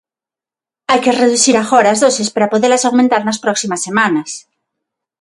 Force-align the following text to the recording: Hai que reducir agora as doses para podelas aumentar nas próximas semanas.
Hai 0.89 0.99
que 1.03 1.17
reducir 1.21 1.55
agora 1.57 1.89
as 1.91 2.01
doses 2.05 2.29
para 2.35 2.51
podelas 2.53 2.83
aumentar 2.87 3.21
nas 3.25 3.41
próximas 3.45 3.83
semanas. 3.87 4.29